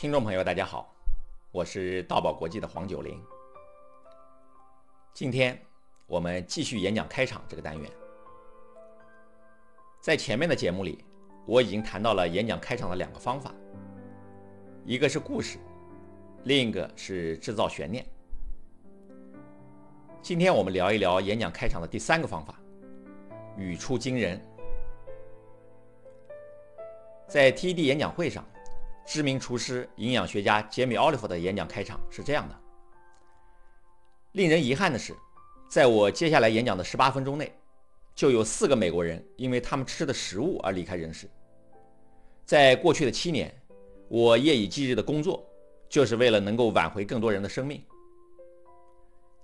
[0.00, 0.90] 听众朋友，大家好，
[1.52, 3.22] 我是道宝国际的黄九龄。
[5.12, 5.60] 今天
[6.06, 7.92] 我们继续演讲开场这个单元。
[10.00, 11.04] 在前面的节目里，
[11.46, 13.52] 我已经谈到了演讲开场的两个方法，
[14.86, 15.58] 一个是故事，
[16.44, 18.02] 另一个是制造悬念。
[20.22, 22.58] 今天我们聊一聊演讲开场的第三个方法，
[23.58, 24.40] 语出惊人。
[27.28, 28.42] 在 TED 演讲会上。
[29.10, 32.56] 知名厨师、营养学家杰米·奥利弗的演讲开场是这样的：
[34.34, 35.16] 令人遗憾的是，
[35.68, 37.52] 在我接下来演讲的十八分钟内，
[38.14, 41.28] 就有四个美国人因为他们吃的食物而离开人世。
[42.44, 43.52] 在过去的七年，
[44.06, 45.44] 我夜以继日的工作，
[45.88, 47.82] 就是为了能够挽回更多人的生命。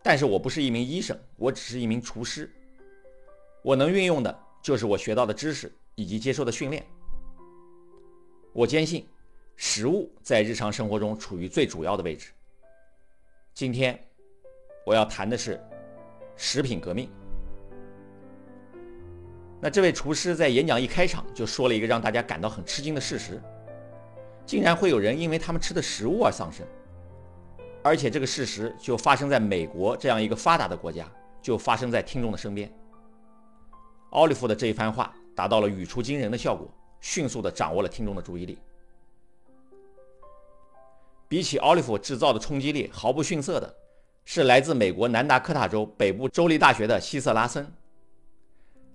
[0.00, 2.48] 但是我不是一名医生，我只是一名厨师。
[3.64, 6.86] 我能运用的就是我学到的知识以及接受的训练。
[8.52, 9.04] 我坚信。
[9.56, 12.30] 食物在日常生活中处于最主要的位置。
[13.54, 13.98] 今天
[14.84, 15.60] 我要谈的是
[16.36, 17.10] 食品革命。
[19.58, 23.40] 那这位厨师在演讲一开场就说了一个让大家感到很吃惊的事实：
[24.44, 26.64] 竟然会有人因为他们吃的食物而丧生，
[27.82, 31.10] 而且这个事实就发生在美国这样一个发达的国家，
[31.40, 32.70] 就发生在听众的身边。
[34.10, 36.70] 奥利弗的这一番话达到了语出惊人的效果，
[37.00, 38.58] 迅速地掌握了听众的注意力。
[41.28, 43.76] 比起奥利弗制造的冲击力毫不逊色的，
[44.24, 47.66] 是来自美国南达科塔州北部州立大学的希瑟拉森。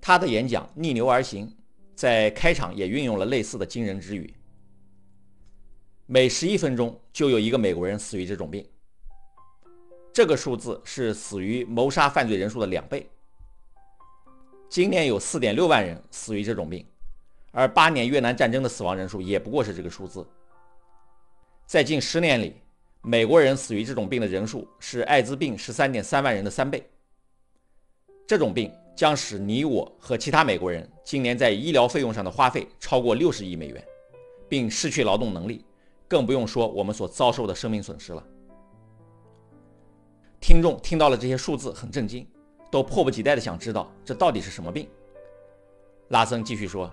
[0.00, 1.46] 他的演讲《逆流而行》
[1.94, 4.34] 在开场也运用了类似的惊人之语：
[6.06, 8.64] 每十一分钟就有一个美国人死于这种病，
[10.12, 13.08] 这个数字是死于谋杀犯罪人数的两倍。
[14.68, 16.86] 今年有四点六万人死于这种病，
[17.50, 20.26] 而八年越南战争的死亡人数也不过是这个数字。
[21.72, 22.54] 在近十年里，
[23.00, 26.86] 美国人死于这种病的人数是艾滋病十三点三万人的三倍。
[28.26, 33.82] 这种病将使你我和其他美国人今年在医疗费用上的花费超过六十亿美元，
[34.50, 35.64] 并失去劳动能力，
[36.06, 38.22] 更不用说我们所遭受的生命损失了。
[40.42, 42.28] 听众听到了这些数字，很震惊，
[42.70, 44.86] 都迫不及待地想知道这到底是什么病。
[46.08, 46.92] 拉森继续说：“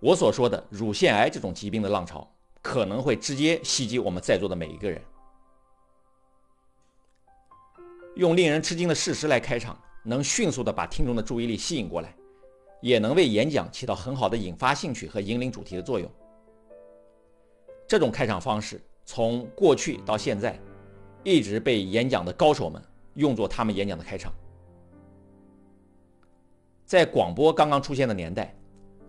[0.00, 2.26] 我所说的乳腺癌这种疾病的浪潮。”
[2.68, 5.00] 可能会直接袭击我们在座的每一个人。
[8.14, 12.14] 用令人吃惊的事实来开场，能迅速的把听众的注意力吸引过来，
[12.82, 16.06] 也能为演讲起到很好的引发兴趣和引领主题的作用。
[17.86, 20.60] 这种开场方式从过去到现在，
[21.24, 22.82] 一直被演讲的高手们
[23.14, 24.30] 用作他们演讲的开场。
[26.84, 28.54] 在广播刚刚出现的年代，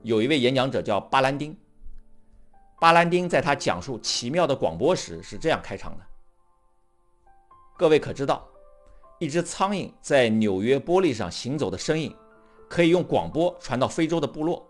[0.04, 1.54] 有一位演讲者叫巴兰丁。
[2.80, 6.06] 巴兰丁在他讲述奇妙的广播时是这样开场的
[7.78, 8.48] ：“各位可知道，
[9.20, 12.16] 一只苍蝇在纽约玻璃上行走的声音，
[12.70, 14.66] 可以用广播传到非洲的部落，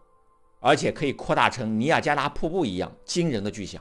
[0.60, 3.80] 而且可以扩大成尼亚加拉瀑布一样惊人的巨响。”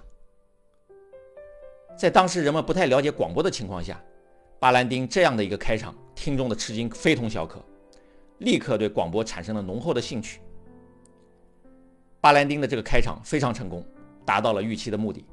[1.97, 3.99] 在当时人们不太了解广播的情况下，
[4.61, 7.65] 巴兰丁这样的一个开场，听众的吃惊非同小可，
[8.41, 10.43] 立刻对广播产生了浓厚的兴趣。
[12.21, 13.83] 巴兰丁的这个开场非常成功。
[14.29, 15.25] 达到了预期的目的。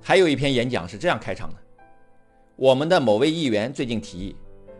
[0.00, 1.56] 还有一篇演讲是这样开场的：
[2.54, 4.36] 我们的某位议员最近提议，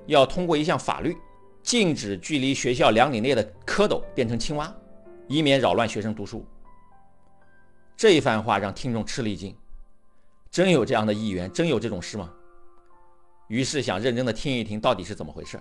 [0.06, 1.16] 要通过一项法律，
[1.64, 4.72] 禁止距离学校两里内的蝌蚪变成青蛙，
[5.26, 6.46] 以免扰乱学生读书。
[7.96, 9.52] 这一番话让听众吃了一惊，
[10.48, 11.52] 真有这样的议员？
[11.52, 12.32] 真有这种事吗？
[13.48, 15.60] 于是想认真的听一听到底是怎么回事。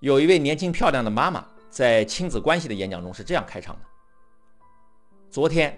[0.00, 1.46] 有一位年轻漂亮的妈妈。
[1.74, 3.82] 在亲子关系的演讲中是这样开场的：
[5.28, 5.76] 昨天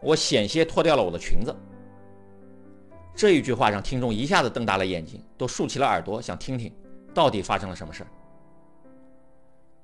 [0.00, 1.52] 我险些脱掉了我的裙子。
[3.12, 6.72] 这一句话让听众一下子瞪大了眼睛，都竖起了耳朵，想听听
[7.12, 8.06] 到底发生了什么事儿。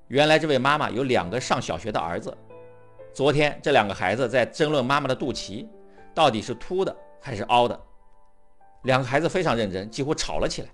[0.07, 2.33] 原来这位妈妈有两个上小学的儿子，
[3.13, 5.67] 昨天这两个孩子在争论妈妈的肚脐
[6.15, 7.77] 到底是凸的还是凹的，
[8.83, 10.69] 两个孩子非常认真，几乎吵了起来。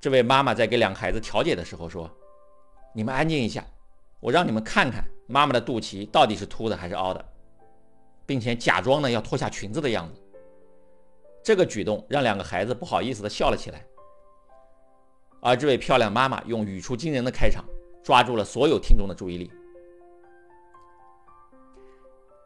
[0.00, 2.10] 这位妈妈在给两个孩子调解的时候说。
[2.96, 3.66] 你们安静一下，
[4.20, 7.24] 我让你们看看妈妈的肚脐到底是凸的还是凹的，
[8.24, 10.22] 并且假装呢要脱下裙子的样子。
[11.42, 13.84] 这个举动让两个孩子不好意思的笑了起来。
[15.40, 17.64] 而这位漂亮妈妈用语出惊人的开场，
[18.02, 19.50] 抓住了所有听众的注意力。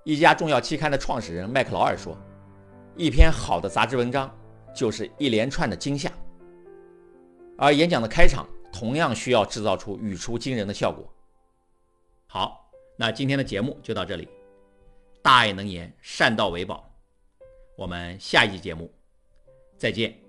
[0.05, 2.17] 一家重要期刊的创始人麦克劳尔说
[2.97, 4.35] ：“一篇好的杂志文章
[4.75, 6.11] 就是一连串的惊吓。”
[7.59, 8.49] 而演讲的开场。
[8.79, 11.05] 同样需要制造出语出惊人的效果。
[12.29, 14.29] 好，那今天的节目就到这里，
[15.21, 16.89] 大爱能言，善道为宝，
[17.77, 18.89] 我们下一期节目
[19.77, 20.28] 再见。